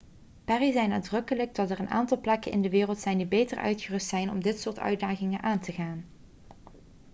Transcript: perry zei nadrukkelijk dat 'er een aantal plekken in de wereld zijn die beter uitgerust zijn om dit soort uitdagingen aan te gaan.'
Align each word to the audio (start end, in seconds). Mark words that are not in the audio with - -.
perry 0.47 0.71
zei 0.71 0.87
nadrukkelijk 0.87 1.55
dat 1.55 1.69
'er 1.69 1.79
een 1.79 1.89
aantal 1.89 2.19
plekken 2.21 2.51
in 2.51 2.61
de 2.61 2.69
wereld 2.69 2.97
zijn 2.99 3.17
die 3.17 3.27
beter 3.27 3.57
uitgerust 3.57 4.07
zijn 4.07 4.29
om 4.29 4.41
dit 4.41 4.59
soort 4.59 4.79
uitdagingen 4.79 5.41
aan 5.43 5.59
te 5.59 5.71
gaan.' 5.71 6.05